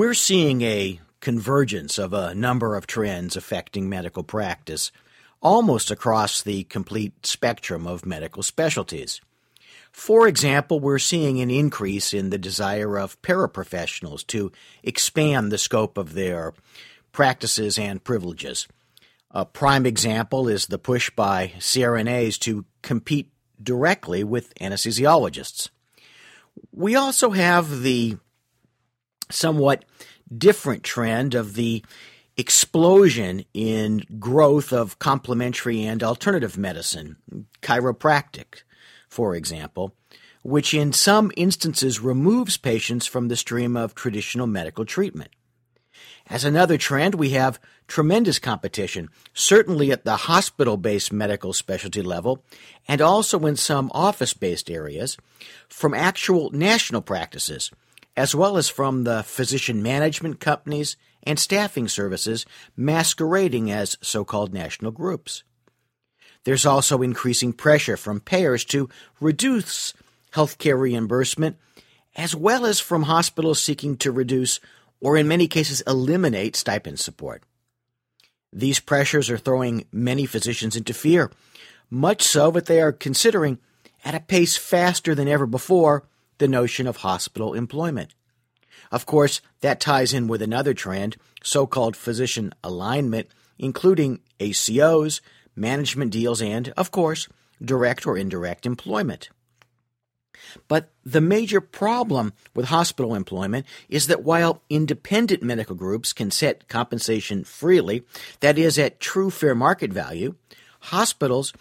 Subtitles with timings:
[0.00, 4.92] We're seeing a convergence of a number of trends affecting medical practice
[5.42, 9.20] almost across the complete spectrum of medical specialties.
[9.92, 14.50] For example, we're seeing an increase in the desire of paraprofessionals to
[14.82, 16.54] expand the scope of their
[17.12, 18.66] practices and privileges.
[19.32, 23.30] A prime example is the push by CRNAs to compete
[23.62, 25.68] directly with anesthesiologists.
[26.72, 28.16] We also have the
[29.30, 29.84] somewhat
[30.36, 31.84] different trend of the
[32.36, 37.16] explosion in growth of complementary and alternative medicine,
[37.62, 38.62] chiropractic,
[39.08, 39.94] for example,
[40.42, 45.30] which in some instances removes patients from the stream of traditional medical treatment.
[46.28, 52.44] As another trend, we have tremendous competition, certainly at the hospital based medical specialty level
[52.86, 55.16] and also in some office based areas,
[55.68, 57.70] from actual national practices,
[58.20, 62.44] as well as from the physician management companies and staffing services
[62.76, 65.42] masquerading as so called national groups.
[66.44, 68.90] There's also increasing pressure from payers to
[69.22, 69.94] reduce
[70.34, 71.56] healthcare reimbursement,
[72.14, 74.60] as well as from hospitals seeking to reduce
[75.00, 77.42] or in many cases eliminate stipend support.
[78.52, 81.30] These pressures are throwing many physicians into fear,
[81.88, 83.60] much so that they are considering,
[84.04, 86.04] at a pace faster than ever before,
[86.40, 88.14] the notion of hospital employment.
[88.90, 95.20] Of course, that ties in with another trend, so called physician alignment, including ACOs,
[95.54, 97.28] management deals, and, of course,
[97.62, 99.28] direct or indirect employment.
[100.66, 106.66] But the major problem with hospital employment is that while independent medical groups can set
[106.68, 108.02] compensation freely,
[108.40, 110.34] that is, at true fair market value,
[110.80, 111.52] hospitals,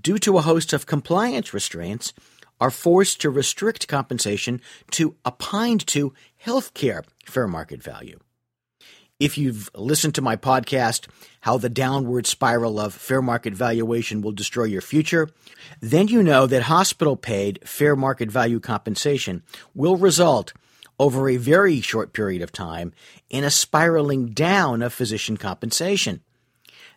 [0.00, 2.12] due to a host of compliance restraints,
[2.60, 4.60] are forced to restrict compensation
[4.92, 6.12] to opined to
[6.44, 8.18] healthcare fair market value.
[9.18, 11.06] If you've listened to my podcast,
[11.42, 15.28] How the Downward Spiral of Fair Market Valuation Will Destroy Your Future,
[15.80, 19.42] then you know that hospital paid fair market value compensation
[19.74, 20.54] will result
[20.98, 22.92] over a very short period of time
[23.28, 26.22] in a spiraling down of physician compensation.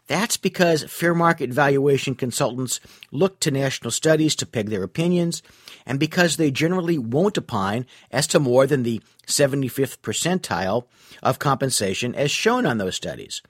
[0.08, 2.80] That's because fair market valuation consultants
[3.12, 5.42] look to national studies to peg their opinions,
[5.86, 10.86] and because they generally won't opine as to more than the 75th percentile
[11.22, 13.42] of compensation as shown on those studies.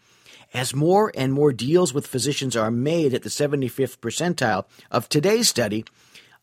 [0.53, 5.49] As more and more deals with physicians are made at the 75th percentile of today's
[5.49, 5.83] study,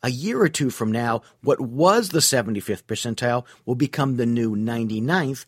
[0.02, 4.56] a year or two from now, what was the 75th percentile will become the new
[4.56, 5.44] 99th,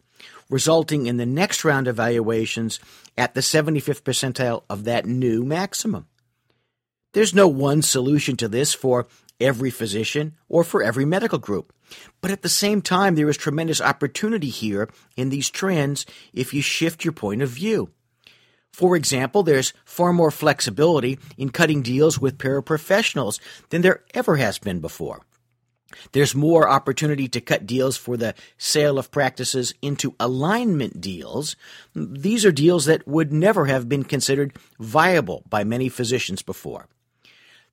[0.49, 2.81] resulting in the next round of evaluations
[3.17, 6.07] at the 75th percentile of that new maximum.
[7.13, 9.07] There's no one solution to this for
[9.41, 11.73] every physician or for every medical group.
[12.21, 16.63] But at the same time, there is tremendous opportunity here in these trends if you
[16.63, 17.91] shift your point of view.
[18.73, 23.39] For example, there's far more flexibility in cutting deals with paraprofessionals
[23.69, 25.21] than there ever has been before.
[26.13, 31.57] There's more opportunity to cut deals for the sale of practices into alignment deals.
[31.95, 36.89] These are deals that would never have been considered viable by many physicians before.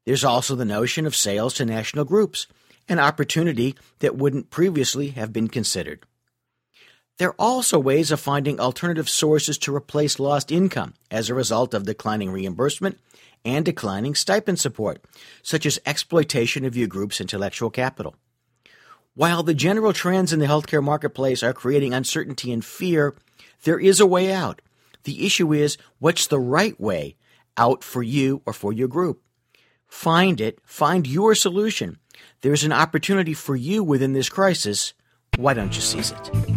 [0.05, 2.47] There's also the notion of sales to national groups,
[2.87, 6.03] an opportunity that wouldn't previously have been considered.
[7.19, 11.73] There are also ways of finding alternative sources to replace lost income as a result
[11.73, 12.97] of declining reimbursement
[13.43, 15.03] and declining stipend support,
[15.43, 18.15] such as exploitation of your group's intellectual capital.
[19.15, 23.15] While the general trends in the healthcare marketplace are creating uncertainty and fear,
[23.63, 24.61] there is a way out.
[25.03, 27.17] The issue is what's the right way
[27.57, 29.21] out for you or for your group?
[29.87, 31.97] Find it, find your solution.
[32.41, 34.93] There's an opportunity for you within this crisis.
[35.35, 36.48] Why don't you seize it?